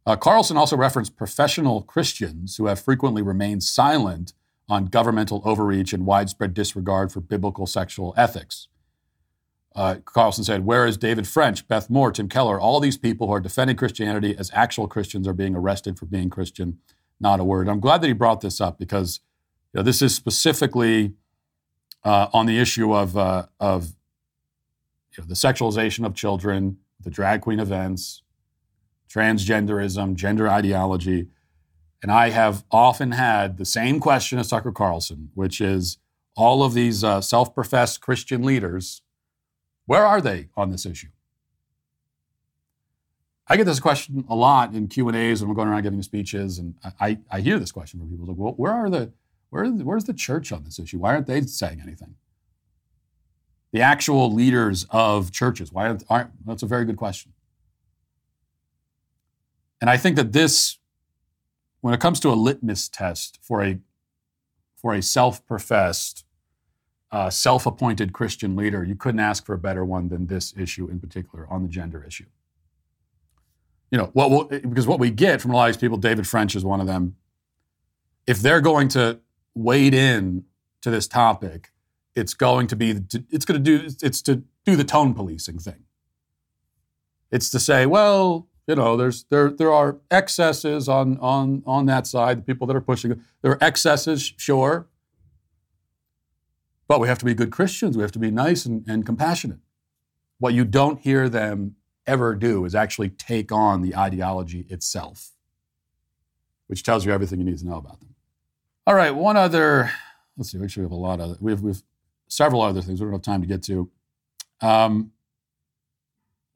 [0.07, 4.33] Uh, Carlson also referenced professional Christians who have frequently remained silent
[4.71, 8.69] on governmental overreach and widespread disregard for biblical sexual ethics.
[9.77, 12.59] Uh, Carlson said, Where is David French, Beth Moore, Tim Keller?
[12.59, 16.31] All these people who are defending Christianity as actual Christians are being arrested for being
[16.31, 16.79] Christian.
[17.21, 17.69] Not a word.
[17.69, 19.21] I'm glad that he brought this up because
[19.73, 21.13] you know, this is specifically
[22.03, 23.95] uh, on the issue of, uh, of
[25.17, 28.23] you know, the sexualization of children, the drag queen events,
[29.09, 31.29] transgenderism, gender ideology.
[32.03, 35.99] And I have often had the same question as Tucker Carlson, which is
[36.37, 39.03] all of these uh, self professed Christian leaders,
[39.87, 41.09] where are they on this issue?
[43.49, 46.01] I get this question a lot in Q and A's when we're going around giving
[46.03, 49.13] speeches, and I, I hear this question from people like, well, "Where are the
[49.51, 50.99] where, where's the church on this issue?
[50.99, 52.15] Why aren't they saying anything?"
[53.73, 55.73] The actual leaders of churches?
[55.73, 57.33] Why aren't, that's a very good question.
[59.81, 60.79] And I think that this,
[61.81, 63.81] when it comes to a litmus test for a
[64.77, 66.25] for a self-professed,
[67.13, 70.99] uh, self-appointed Christian leader, you couldn't ask for a better one than this issue in
[70.99, 72.27] particular on the gender issue.
[73.91, 76.27] You know, what we'll, because what we get from a lot of these people, David
[76.27, 77.17] French is one of them.
[78.27, 79.21] If they're going to
[79.55, 80.45] wade in
[80.81, 81.72] to this topic
[82.15, 85.85] it's going to be it's going to do it's to do the tone policing thing.
[87.31, 92.07] It's to say, well, You know, there's there there are excesses on on on that
[92.07, 92.39] side.
[92.39, 94.87] The people that are pushing there are excesses, sure.
[96.87, 97.97] But we have to be good Christians.
[97.97, 99.59] We have to be nice and, and compassionate.
[100.39, 105.31] What you don't hear them ever do is actually take on the ideology itself,
[106.67, 108.15] which tells you everything you need to know about them.
[108.87, 109.91] All right, one other.
[110.37, 110.63] Let's see.
[110.63, 111.41] Actually, we have a lot of.
[111.41, 111.83] We have, we have
[112.29, 113.91] several other things we don't have time to get to.
[114.61, 115.13] Um,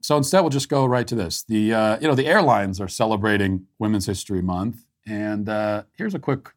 [0.01, 1.43] so instead, we'll just go right to this.
[1.43, 6.19] The uh, you know the airlines are celebrating Women's History Month, and uh, here's a
[6.19, 6.53] quick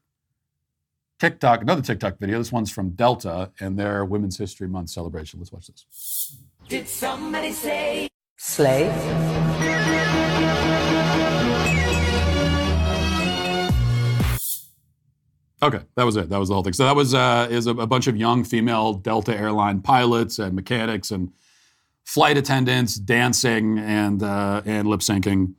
[1.19, 2.37] TikTok, another TikTok video.
[2.37, 5.39] This one's from Delta and their Women's History Month celebration.
[5.39, 6.37] Let's watch this.
[6.67, 8.91] Did somebody say slave?
[15.63, 16.29] Okay, that was it.
[16.29, 16.73] That was the whole thing.
[16.73, 20.55] So that was uh, is a, a bunch of young female Delta airline pilots and
[20.55, 21.31] mechanics and
[22.03, 25.53] flight attendants dancing and uh, and lip syncing.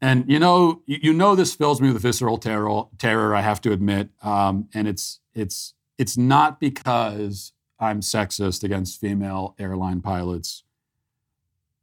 [0.00, 2.84] And you know, you know, this fills me with visceral terror.
[2.98, 9.00] Terror, I have to admit, um, and it's it's it's not because I'm sexist against
[9.00, 10.64] female airline pilots.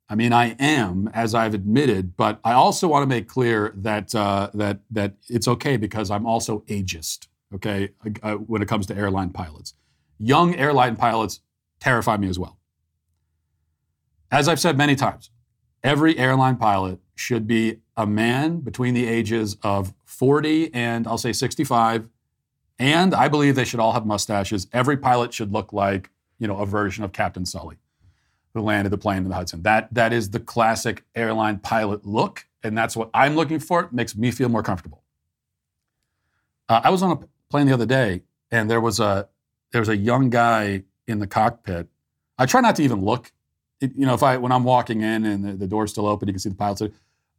[0.08, 4.16] I mean, I am, as I've admitted, but I also want to make clear that
[4.16, 7.28] uh, that that it's okay because I'm also ageist.
[7.56, 7.90] Okay,
[8.22, 9.74] uh, when it comes to airline pilots,
[10.20, 11.40] young airline pilots
[11.80, 12.58] terrify me as well.
[14.32, 15.30] As I've said many times,
[15.84, 21.32] every airline pilot should be a man between the ages of 40 and I'll say
[21.32, 22.10] 65.
[22.78, 24.68] And I believe they should all have mustaches.
[24.74, 27.78] Every pilot should look like, you know, a version of Captain Sully
[28.54, 29.62] who landed the plane in the Hudson.
[29.62, 33.82] That that is the classic airline pilot look, and that's what I'm looking for.
[33.82, 35.04] It makes me feel more comfortable.
[36.68, 39.28] Uh, I was on a plane the other day, and there was a
[39.72, 41.88] there was a young guy in the cockpit.
[42.38, 43.32] I try not to even look.
[43.82, 46.28] It, you know, if I when I'm walking in and the, the door's still open,
[46.28, 46.82] you can see the pilots.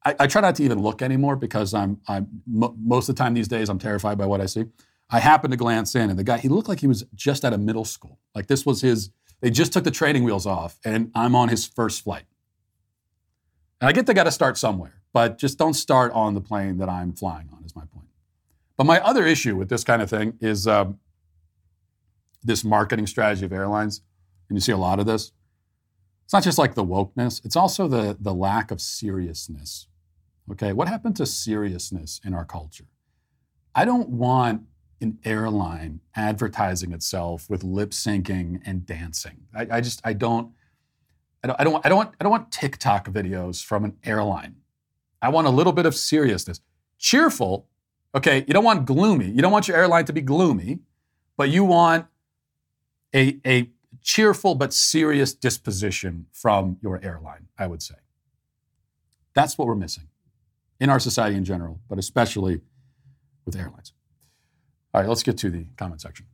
[0.04, 3.34] I, I, try not to even look anymore because I'm, I'm most of the time
[3.34, 4.66] these days I'm terrified by what I see.
[5.10, 7.52] I happened to glance in, and the guy he looked like he was just out
[7.52, 8.18] of middle school.
[8.34, 9.10] Like this was his.
[9.40, 12.24] They just took the training wheels off, and I'm on his first flight.
[13.80, 16.78] And I get they got to start somewhere, but just don't start on the plane
[16.78, 17.55] that I'm flying on.
[18.76, 20.98] But my other issue with this kind of thing is um,
[22.42, 24.02] this marketing strategy of airlines,
[24.48, 25.32] and you see a lot of this.
[26.24, 29.88] It's not just like the wokeness; it's also the the lack of seriousness
[30.50, 32.86] Okay, what happened to seriousness in our culture?
[33.74, 34.62] I don't want
[35.00, 39.46] an airline advertising itself with lip syncing and dancing.
[39.54, 40.52] I, I just I don't
[41.42, 44.56] I don't I don't I don't want I don't want TikTok videos from an airline.
[45.20, 46.60] I want a little bit of seriousness.
[46.98, 47.66] Cheerful,
[48.16, 49.30] okay, you don't want gloomy.
[49.30, 50.80] You don't want your airline to be gloomy,
[51.36, 52.06] but you want
[53.14, 53.70] a, a
[54.02, 57.96] cheerful but serious disposition from your airline, I would say.
[59.34, 60.08] That's what we're missing
[60.80, 62.62] in our society in general, but especially
[63.44, 63.92] with airlines.
[64.94, 66.26] All right, let's get to the comment section.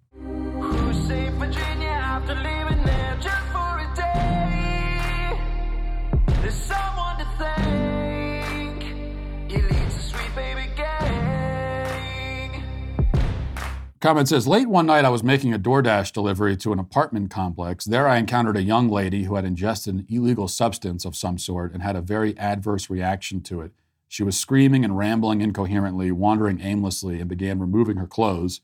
[14.02, 17.84] Comment says, late one night I was making a DoorDash delivery to an apartment complex.
[17.84, 21.72] There I encountered a young lady who had ingested an illegal substance of some sort
[21.72, 23.70] and had a very adverse reaction to it.
[24.08, 28.60] She was screaming and rambling incoherently, wandering aimlessly, and began removing her clothes.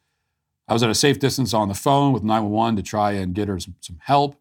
[0.66, 3.46] I was at a safe distance on the phone with 911 to try and get
[3.46, 4.34] her some, some help.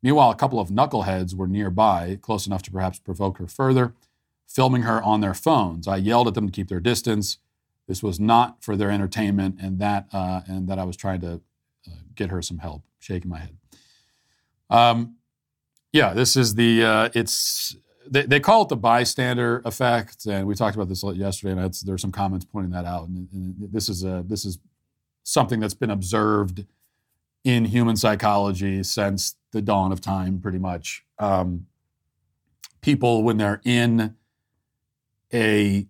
[0.00, 3.94] Meanwhile, a couple of knuckleheads were nearby, close enough to perhaps provoke her further,
[4.46, 5.88] filming her on their phones.
[5.88, 7.38] I yelled at them to keep their distance.
[7.86, 11.40] This was not for their entertainment, and that uh, and that I was trying to
[11.88, 12.82] uh, get her some help.
[12.98, 13.56] Shaking my head.
[14.68, 15.16] Um,
[15.92, 17.76] yeah, this is the uh, it's
[18.08, 21.70] they, they call it the bystander effect, and we talked about this yesterday, and there
[21.84, 23.08] there's some comments pointing that out.
[23.08, 24.58] And, and, this is a this is
[25.22, 26.64] something that's been observed
[27.44, 31.04] in human psychology since the dawn of time, pretty much.
[31.18, 31.66] Um,
[32.80, 34.16] people, when they're in
[35.32, 35.86] a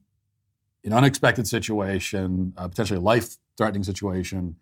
[0.87, 4.57] an unexpected situation, potentially a life-threatening situation,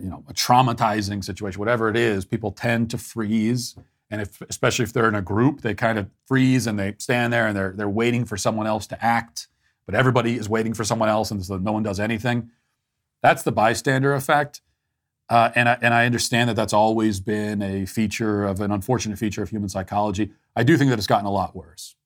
[0.00, 3.76] you know, a traumatizing situation, whatever it is, people tend to freeze
[4.10, 7.32] and if, especially if they're in a group, they kind of freeze and they stand
[7.32, 9.48] there and they're, they're waiting for someone else to act,
[9.84, 12.50] but everybody is waiting for someone else and so no one does anything.
[13.22, 14.60] That's the bystander effect.
[15.28, 19.18] Uh, and, I, and I understand that that's always been a feature of an unfortunate
[19.18, 20.30] feature of human psychology.
[20.54, 21.96] I do think that it's gotten a lot worse.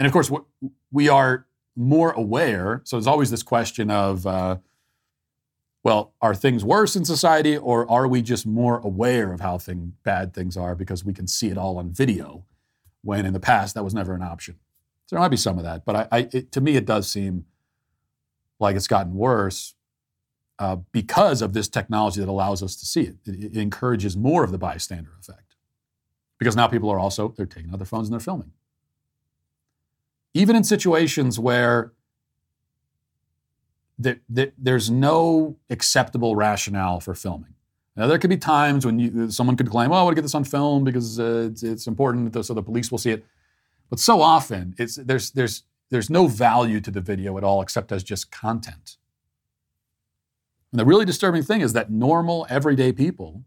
[0.00, 0.30] And of course,
[0.90, 1.46] we are
[1.78, 2.82] more aware.
[2.84, 4.56] So there's always this question of, uh,
[5.84, 9.94] well, are things worse in society or are we just more aware of how thing,
[10.02, 12.44] bad things are because we can see it all on video
[13.02, 14.56] when in the past that was never an option?
[15.06, 17.08] So there might be some of that, but I, I it, to me, it does
[17.08, 17.46] seem
[18.58, 19.74] like it's gotten worse
[20.58, 23.16] uh, because of this technology that allows us to see it.
[23.24, 23.44] it.
[23.44, 25.54] It encourages more of the bystander effect
[26.38, 28.52] because now people are also they're taking out their phones and they're filming.
[30.34, 31.92] Even in situations where
[33.98, 37.54] that, that there's no acceptable rationale for filming.
[37.96, 40.22] Now, there could be times when you, someone could claim, "Oh, I want to get
[40.22, 43.24] this on film because uh, it's, it's, important, so the police will see it."
[43.90, 47.90] But so often, it's there's there's there's no value to the video at all except
[47.90, 48.98] as just content.
[50.70, 53.42] And the really disturbing thing is that normal, everyday people,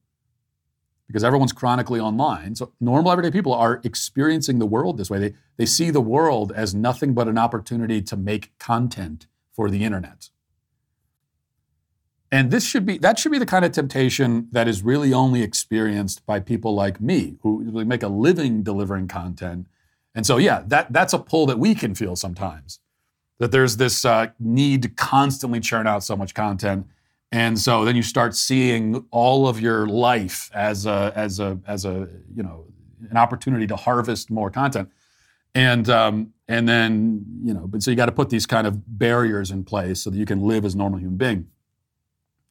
[1.12, 5.20] because everyone's chronically online, so normal, everyday people are experiencing the world this way.
[5.20, 9.84] They they see the world as nothing but an opportunity to make content for the
[9.84, 10.30] internet.
[12.32, 15.42] And this should be that should be the kind of temptation that is really only
[15.42, 19.68] experienced by people like me who make a living delivering content.
[20.16, 22.80] And so yeah, that that's a pull that we can feel sometimes.
[23.40, 26.88] That there's this uh, need to constantly churn out so much content.
[27.32, 31.86] And so then you start seeing all of your life as a as a as
[31.86, 32.66] a you know
[33.10, 34.90] an opportunity to harvest more content.
[35.56, 38.98] And um, and then you know, but so you got to put these kind of
[38.98, 41.48] barriers in place so that you can live as a normal human being.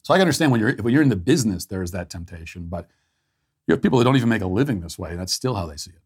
[0.03, 2.67] So I can understand when you're when you're in the business, there is that temptation,
[2.67, 2.89] but
[3.67, 5.11] you have people that don't even make a living this way.
[5.11, 6.03] And that's still how they see it.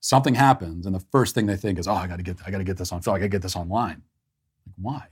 [0.00, 2.50] Something happens, and the first thing they think is, "Oh, I got to get I
[2.50, 3.14] got to get this on film.
[3.14, 4.02] I got to get this online."
[4.66, 5.06] Like, why?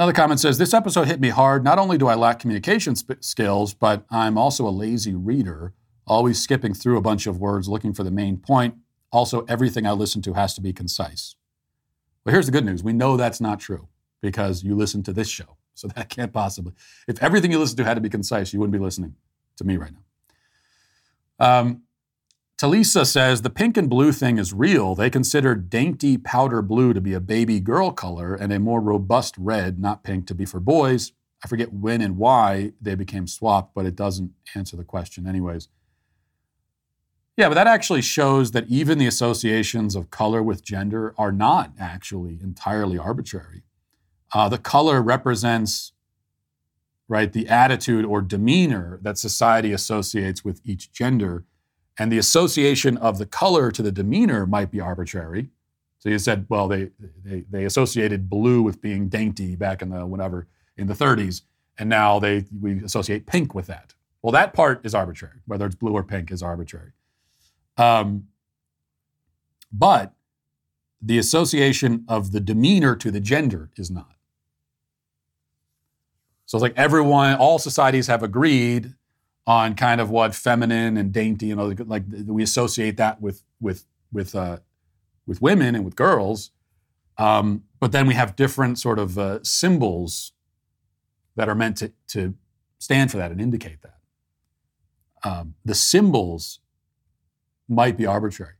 [0.00, 1.62] Another comment says, This episode hit me hard.
[1.62, 5.74] Not only do I lack communication sp- skills, but I'm also a lazy reader,
[6.06, 8.76] always skipping through a bunch of words looking for the main point.
[9.12, 11.36] Also, everything I listen to has to be concise.
[12.24, 13.88] But here's the good news we know that's not true
[14.22, 15.58] because you listen to this show.
[15.74, 16.72] So that can't possibly.
[17.06, 19.16] If everything you listen to had to be concise, you wouldn't be listening
[19.58, 19.92] to me right
[21.38, 21.58] now.
[21.58, 21.82] Um,
[22.60, 24.94] Talisa says the pink and blue thing is real.
[24.94, 29.34] They consider dainty powder blue to be a baby girl color and a more robust
[29.38, 31.12] red, not pink, to be for boys.
[31.42, 35.68] I forget when and why they became swapped, but it doesn't answer the question, anyways.
[37.38, 41.72] Yeah, but that actually shows that even the associations of color with gender are not
[41.80, 43.62] actually entirely arbitrary.
[44.34, 45.92] Uh, the color represents,
[47.08, 51.46] right, the attitude or demeanor that society associates with each gender.
[52.00, 55.50] And the association of the color to the demeanor might be arbitrary.
[55.98, 60.06] So you said, well, they, they, they associated blue with being dainty back in the
[60.06, 61.42] whatever, in the 30s.
[61.78, 63.92] And now they, we associate pink with that.
[64.22, 65.40] Well, that part is arbitrary.
[65.44, 66.92] Whether it's blue or pink is arbitrary.
[67.76, 68.28] Um,
[69.70, 70.14] but
[71.02, 74.14] the association of the demeanor to the gender is not.
[76.46, 78.94] So it's like everyone, all societies have agreed
[79.46, 83.84] on kind of what feminine and dainty, you know, like we associate that with with
[84.12, 84.58] with uh,
[85.26, 86.50] with women and with girls.
[87.18, 90.32] Um, but then we have different sort of uh, symbols
[91.36, 92.34] that are meant to, to
[92.78, 93.98] stand for that and indicate that.
[95.22, 96.60] Um, the symbols
[97.68, 98.54] might be arbitrary,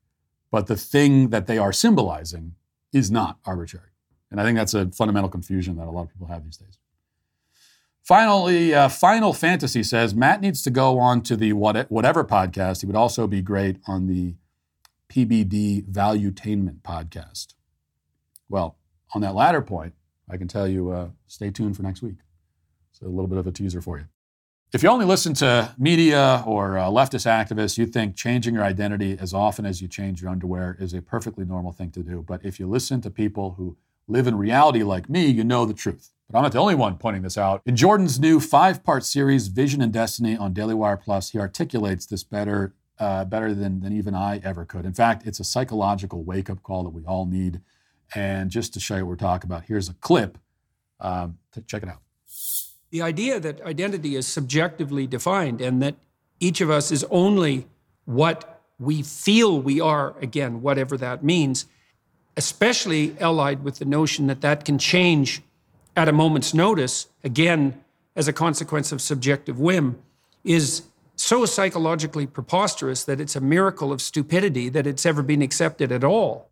[0.50, 2.54] but the thing that they are symbolizing
[2.92, 3.86] is not arbitrary.
[4.30, 6.78] And I think that's a fundamental confusion that a lot of people have these days.
[8.02, 12.80] Finally, uh, Final Fantasy says Matt needs to go on to the what, whatever podcast.
[12.80, 14.34] He would also be great on the
[15.10, 17.54] PBD Valuetainment podcast.
[18.48, 18.78] Well,
[19.14, 19.94] on that latter point,
[20.28, 22.16] I can tell you uh, stay tuned for next week.
[22.92, 24.06] So a little bit of a teaser for you.
[24.72, 29.16] If you only listen to media or uh, leftist activists, you think changing your identity
[29.18, 32.24] as often as you change your underwear is a perfectly normal thing to do.
[32.26, 33.76] But if you listen to people who
[34.10, 36.10] live in reality like me, you know the truth.
[36.30, 37.62] But I'm not the only one pointing this out.
[37.66, 42.06] In Jordan's new five part series, Vision and Destiny on Daily Wire Plus, he articulates
[42.06, 44.84] this better, uh, better than, than even I ever could.
[44.84, 47.60] In fact, it's a psychological wake up call that we all need.
[48.14, 50.38] And just to show you what we're talking about, here's a clip.
[51.00, 52.00] Um, check it out.
[52.90, 55.96] The idea that identity is subjectively defined and that
[56.40, 57.66] each of us is only
[58.04, 61.66] what we feel we are, again, whatever that means,
[62.36, 65.42] especially allied with the notion that that can change
[65.96, 67.82] at a moment's notice, again,
[68.16, 69.98] as a consequence of subjective whim,
[70.44, 70.82] is
[71.16, 76.02] so psychologically preposterous that it's a miracle of stupidity that it's ever been accepted at
[76.02, 76.48] all.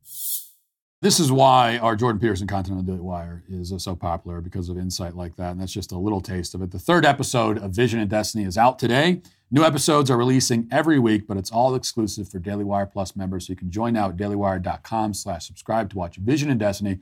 [1.00, 4.68] This is why our Jordan Peterson content on Daily Wire is uh, so popular because
[4.68, 5.52] of insight like that.
[5.52, 6.72] And that's just a little taste of it.
[6.72, 9.22] The third episode of Vision and Destiny is out today.
[9.48, 13.46] New episodes are releasing every week, but it's all exclusive for Daily Wire Plus members.
[13.46, 16.98] So you can join now at dailywire.com slash subscribe to watch Vision and Destiny.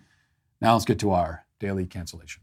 [0.61, 2.43] Now let's get to our daily cancellation.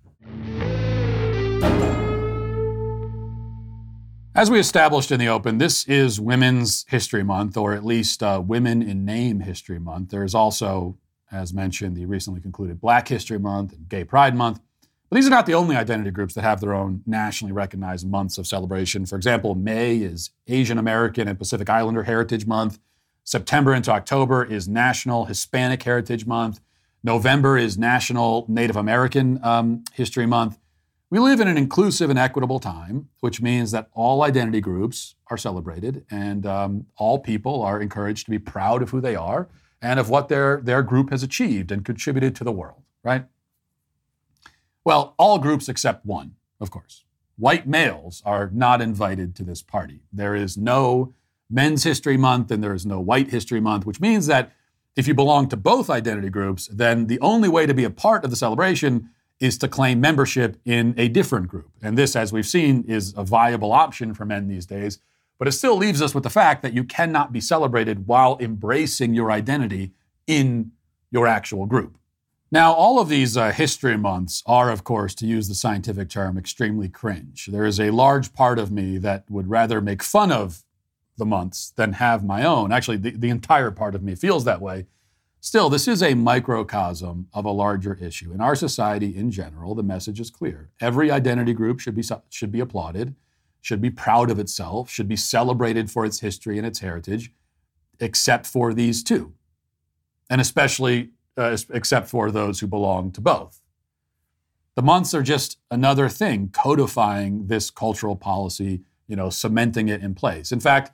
[4.36, 8.42] As we established in the open, this is Women's History Month, or at least uh,
[8.44, 10.10] Women in Name History Month.
[10.10, 10.98] There's also
[11.34, 14.60] as mentioned, the recently concluded Black History Month and Gay Pride Month.
[15.10, 18.38] But these are not the only identity groups that have their own nationally recognized months
[18.38, 19.06] of celebration.
[19.06, 22.80] For example, May is Asian American and Pacific Islander Heritage Month.
[23.24, 26.62] September into October is National Hispanic Heritage Month.
[27.04, 30.58] November is National Native American um, History Month.
[31.10, 35.38] We live in an inclusive and equitable time, which means that all identity groups are
[35.38, 39.48] celebrated and um, all people are encouraged to be proud of who they are
[39.84, 43.26] and of what their, their group has achieved and contributed to the world, right?
[44.86, 47.04] Well, all groups except one, of course.
[47.38, 50.04] White males are not invited to this party.
[50.12, 51.14] There is no
[51.50, 54.54] Men's History Month and there is no White History Month, which means that
[54.96, 58.24] if you belong to both identity groups, then the only way to be a part
[58.24, 59.10] of the celebration
[59.40, 61.72] is to claim membership in a different group.
[61.82, 65.00] And this, as we've seen, is a viable option for men these days.
[65.44, 69.14] But it still leaves us with the fact that you cannot be celebrated while embracing
[69.14, 69.92] your identity
[70.26, 70.72] in
[71.12, 71.98] your actual group.
[72.50, 76.38] Now, all of these uh, history months are, of course, to use the scientific term,
[76.38, 77.48] extremely cringe.
[77.48, 80.64] There is a large part of me that would rather make fun of
[81.18, 82.72] the months than have my own.
[82.72, 84.86] Actually, the, the entire part of me feels that way.
[85.42, 88.32] Still, this is a microcosm of a larger issue.
[88.32, 90.70] In our society in general, the message is clear.
[90.80, 93.16] Every identity group should be, should be applauded,
[93.64, 97.32] should be proud of itself, should be celebrated for its history and its heritage,
[97.98, 99.34] except for these two.
[100.30, 103.62] And especially uh, except for those who belong to both.
[104.76, 110.14] The months are just another thing codifying this cultural policy, you know, cementing it in
[110.14, 110.52] place.
[110.52, 110.92] In fact,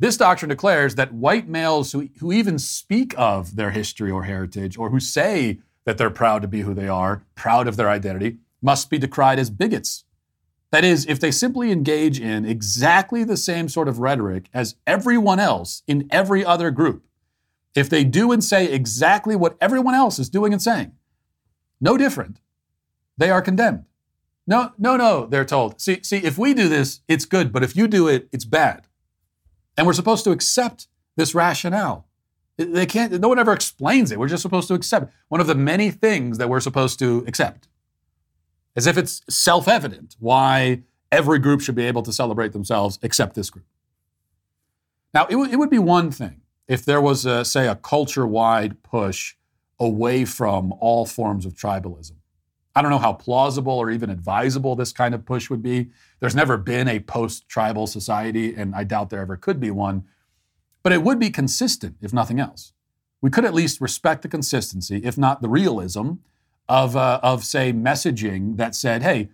[0.00, 4.76] this doctrine declares that white males who, who even speak of their history or heritage,
[4.76, 8.38] or who say that they're proud to be who they are, proud of their identity,
[8.60, 10.04] must be decried as bigots.
[10.70, 15.40] That is, if they simply engage in exactly the same sort of rhetoric as everyone
[15.40, 17.06] else in every other group,
[17.74, 20.92] if they do and say exactly what everyone else is doing and saying,
[21.80, 22.40] no different,
[23.16, 23.84] they are condemned.
[24.46, 25.80] No, no, no, they're told.
[25.80, 28.86] See, see, if we do this, it's good, but if you do it, it's bad.
[29.76, 32.06] And we're supposed to accept this rationale.
[32.56, 34.18] They can't, no one ever explains it.
[34.18, 37.68] We're just supposed to accept one of the many things that we're supposed to accept.
[38.78, 43.34] As if it's self evident why every group should be able to celebrate themselves except
[43.34, 43.66] this group.
[45.12, 48.24] Now, it, w- it would be one thing if there was, a, say, a culture
[48.24, 49.34] wide push
[49.80, 52.12] away from all forms of tribalism.
[52.76, 55.90] I don't know how plausible or even advisable this kind of push would be.
[56.20, 60.04] There's never been a post tribal society, and I doubt there ever could be one.
[60.84, 62.72] But it would be consistent, if nothing else.
[63.20, 66.12] We could at least respect the consistency, if not the realism,
[66.68, 69.30] of, uh, of say, messaging that said, hey,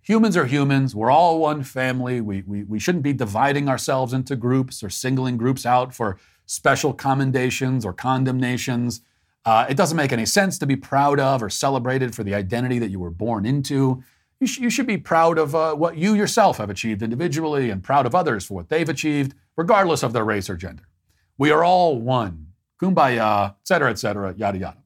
[0.00, 0.94] humans are humans.
[0.94, 2.20] We're all one family.
[2.20, 6.92] We, we, we shouldn't be dividing ourselves into groups or singling groups out for special
[6.92, 9.00] commendations or condemnations.
[9.44, 12.78] Uh, it doesn't make any sense to be proud of or celebrated for the identity
[12.78, 14.02] that you were born into.
[14.40, 17.82] You, sh- you should be proud of uh, what you yourself have achieved individually and
[17.82, 20.84] proud of others for what they've achieved, regardless of their race or gender.
[21.38, 22.48] We are all one.
[22.80, 24.81] Kumbaya, et cetera, et cetera, yada, yada.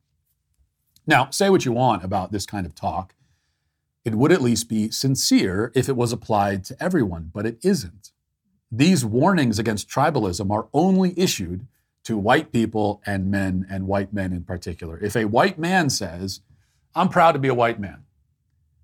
[1.06, 3.14] Now, say what you want about this kind of talk.
[4.04, 8.12] It would at least be sincere if it was applied to everyone, but it isn't.
[8.70, 11.66] These warnings against tribalism are only issued
[12.04, 14.98] to white people and men, and white men in particular.
[15.02, 16.40] If a white man says,
[16.94, 18.04] I'm proud to be a white man,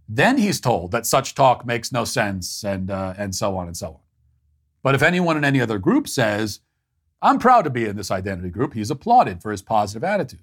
[0.08, 3.76] then he's told that such talk makes no sense and, uh, and so on and
[3.76, 4.00] so on.
[4.82, 6.60] But if anyone in any other group says,
[7.20, 10.40] I'm proud to be in this identity group, he's applauded for his positive attitude.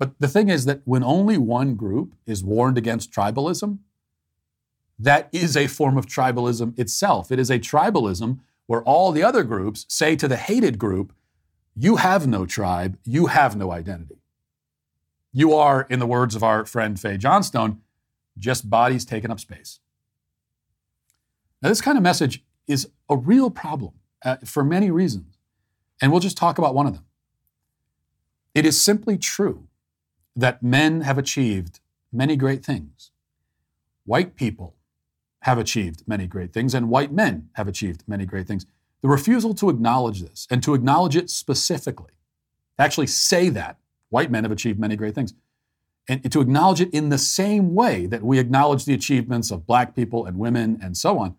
[0.00, 3.80] But the thing is that when only one group is warned against tribalism,
[4.98, 7.30] that is a form of tribalism itself.
[7.30, 11.12] It is a tribalism where all the other groups say to the hated group,
[11.76, 14.22] You have no tribe, you have no identity.
[15.34, 17.82] You are, in the words of our friend Fae Johnstone,
[18.38, 19.80] just bodies taking up space.
[21.60, 23.92] Now, this kind of message is a real problem
[24.24, 25.36] uh, for many reasons,
[26.00, 27.04] and we'll just talk about one of them.
[28.54, 29.66] It is simply true
[30.36, 31.80] that men have achieved
[32.12, 33.10] many great things.
[34.04, 34.76] White people
[35.40, 38.66] have achieved many great things, and white men have achieved many great things.
[39.02, 42.12] The refusal to acknowledge this and to acknowledge it specifically,
[42.76, 43.78] to actually say that
[44.10, 45.34] white men have achieved many great things,
[46.08, 49.94] and to acknowledge it in the same way that we acknowledge the achievements of black
[49.94, 51.36] people and women and so on,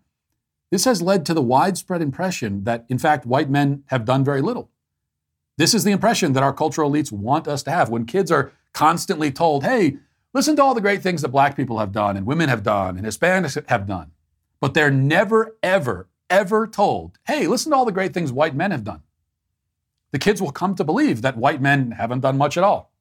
[0.70, 4.40] this has led to the widespread impression that, in fact, white men have done very
[4.40, 4.70] little.
[5.58, 7.90] This is the impression that our cultural elites want us to have.
[7.90, 9.98] When kids are constantly told, hey,
[10.34, 12.96] Listen to all the great things that black people have done and women have done
[12.96, 14.12] and Hispanics have done.
[14.60, 18.70] But they're never, ever, ever told, hey, listen to all the great things white men
[18.70, 19.02] have done.
[20.12, 22.92] The kids will come to believe that white men haven't done much at all.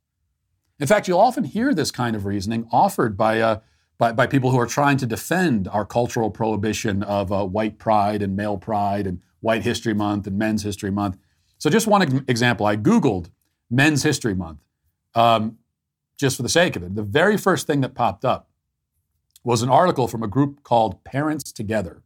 [0.79, 3.59] In fact, you'll often hear this kind of reasoning offered by, uh,
[3.97, 8.21] by, by, people who are trying to defend our cultural prohibition of uh, white pride
[8.21, 11.17] and male pride and White History Month and Men's History Month.
[11.59, 13.29] So, just one example I Googled
[13.69, 14.59] Men's History Month
[15.13, 15.57] um,
[16.21, 16.95] just for the sake of it.
[16.95, 18.47] The very first thing that popped up
[19.43, 22.01] was an article from a group called Parents Together.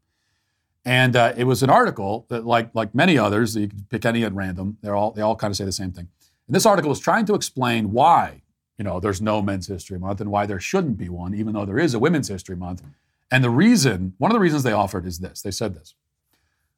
[0.84, 4.24] And uh, it was an article that, like, like many others, you can pick any
[4.24, 6.07] at random, they're all, they all kind of say the same thing.
[6.47, 8.41] And this article was trying to explain why
[8.78, 11.66] you know, there's no Men's History Month and why there shouldn't be one, even though
[11.66, 12.84] there is a Women's History Month.
[13.32, 15.95] And the reason, one of the reasons they offered is this they said this.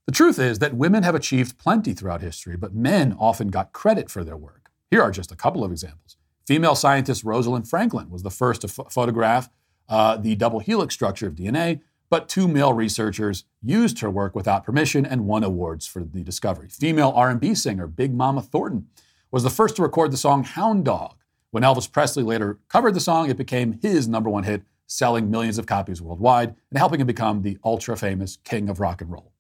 [0.06, 4.10] The truth is that women have achieved plenty throughout history, but men often got credit
[4.10, 4.72] for their work.
[4.90, 6.17] Here are just a couple of examples.
[6.48, 9.50] Female scientist Rosalind Franklin was the first to ph- photograph
[9.90, 14.64] uh, the double helix structure of DNA, but two male researchers used her work without
[14.64, 16.70] permission and won awards for the discovery.
[16.70, 18.88] Female R&B singer Big Mama Thornton
[19.30, 21.16] was the first to record the song Hound Dog.
[21.52, 25.58] When Elvis Presley later covered the song, it became his number one hit, selling millions
[25.58, 29.34] of copies worldwide and helping him become the ultra famous king of rock and roll.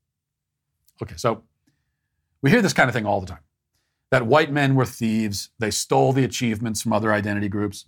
[1.01, 1.43] Okay, so
[2.41, 3.39] we hear this kind of thing all the time
[4.10, 7.86] that white men were thieves, they stole the achievements from other identity groups.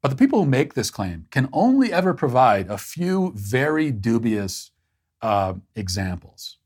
[0.00, 4.72] But the people who make this claim can only ever provide a few very dubious
[5.20, 6.58] uh, examples.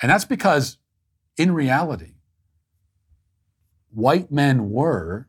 [0.00, 0.78] And that's because,
[1.36, 2.14] in reality,
[3.90, 5.28] white men were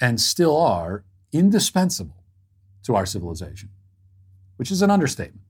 [0.00, 2.24] and still are indispensable
[2.82, 3.70] to our civilization,
[4.56, 5.46] which is an understatement.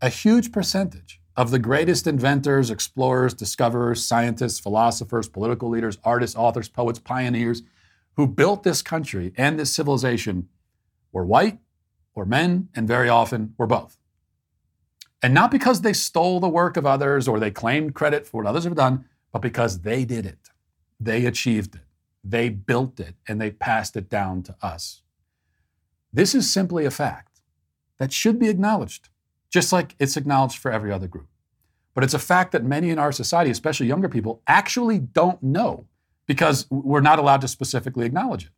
[0.00, 6.68] A huge percentage of the greatest inventors, explorers, discoverers, scientists, philosophers, political leaders, artists, authors,
[6.68, 7.62] poets, pioneers
[8.16, 10.48] who built this country and this civilization
[11.12, 11.58] were white
[12.14, 13.96] or men, and very often were both.
[15.22, 18.48] And not because they stole the work of others or they claimed credit for what
[18.48, 20.50] others have done, but because they did it.
[21.00, 21.80] They achieved it.
[22.22, 25.02] They built it and they passed it down to us.
[26.12, 27.40] This is simply a fact
[27.98, 29.08] that should be acknowledged,
[29.52, 31.28] just like it's acknowledged for every other group.
[31.94, 35.86] But it's a fact that many in our society, especially younger people, actually don't know
[36.26, 38.50] because we're not allowed to specifically acknowledge it.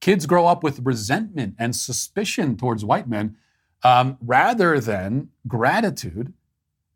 [0.00, 3.36] Kids grow up with resentment and suspicion towards white men
[3.82, 6.34] um, rather than gratitude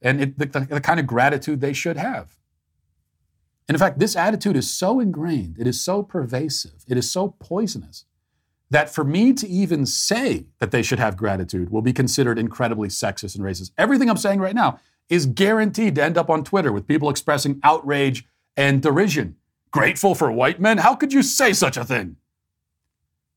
[0.02, 2.36] and it, the, the kind of gratitude they should have.
[3.68, 7.34] And in fact, this attitude is so ingrained, it is so pervasive, it is so
[7.38, 8.04] poisonous
[8.70, 12.88] that for me to even say that they should have gratitude will be considered incredibly
[12.88, 13.70] sexist and racist.
[13.78, 17.60] Everything I'm saying right now is guaranteed to end up on Twitter with people expressing
[17.62, 19.36] outrage and derision.
[19.70, 20.78] Grateful for white men?
[20.78, 22.16] How could you say such a thing?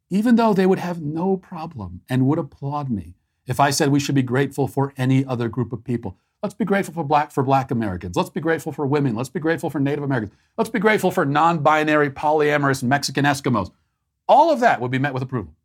[0.09, 3.13] Even though they would have no problem and would applaud me
[3.45, 6.17] if I said we should be grateful for any other group of people.
[6.41, 8.15] Let's be grateful for black for black Americans.
[8.15, 9.13] Let's be grateful for women.
[9.13, 10.31] Let's be grateful for Native Americans.
[10.57, 13.71] Let's be grateful for non-binary polyamorous Mexican Eskimos.
[14.29, 15.55] All of that would be met with approval.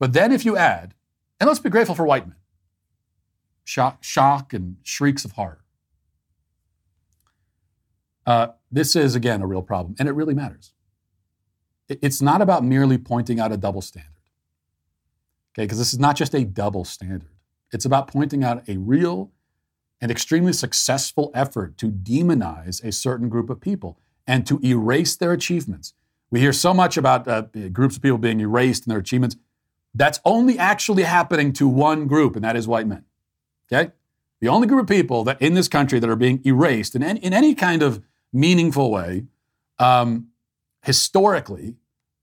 [0.00, 0.92] But then if you add,
[1.38, 2.36] and let's be grateful for white men,
[3.62, 5.60] shock, shock and shrieks of horror.
[8.26, 10.72] Uh, this is, again, a real problem, and it really matters.
[11.88, 14.10] It's not about merely pointing out a double standard,
[15.52, 17.28] okay, because this is not just a double standard.
[17.72, 19.30] It's about pointing out a real
[20.00, 25.32] and extremely successful effort to demonize a certain group of people and to erase their
[25.32, 25.94] achievements.
[26.30, 29.36] We hear so much about uh, groups of people being erased and their achievements.
[29.94, 33.04] That's only actually happening to one group, and that is white men.
[33.72, 33.92] Okay?
[34.40, 37.20] The only group of people that in this country that are being erased in any,
[37.20, 38.02] in any kind of
[38.32, 39.24] meaningful way,
[39.78, 40.28] um,
[40.82, 41.76] historically,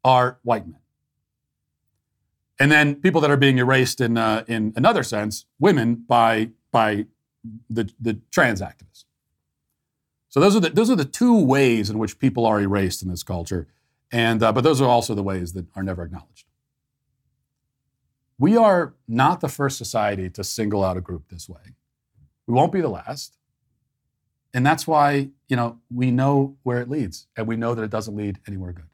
[0.03, 0.79] are white men.
[2.59, 7.05] And then people that are being erased in, uh, in another sense, women by, by
[7.69, 9.05] the, the trans activists.
[10.31, 13.09] So those are the those are the two ways in which people are erased in
[13.09, 13.67] this culture,
[14.11, 16.47] and uh, but those are also the ways that are never acknowledged.
[18.37, 21.61] We are not the first society to single out a group this way.
[22.47, 23.37] We won't be the last,
[24.53, 27.91] and that's why you know we know where it leads, and we know that it
[27.91, 28.89] doesn't lead anywhere good.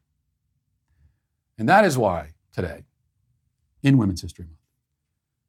[1.58, 2.84] And that is why today,
[3.82, 4.58] in Women's History Month,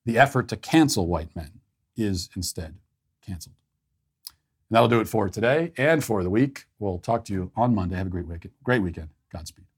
[0.06, 1.60] the effort to cancel white men
[1.96, 2.76] is instead
[3.22, 3.56] canceled.
[4.70, 6.66] And that'll do it for today and for the week.
[6.80, 7.96] We'll talk to you on Monday.
[7.96, 8.54] Have a great weekend.
[8.64, 9.10] Great weekend.
[9.32, 9.69] Godspeed.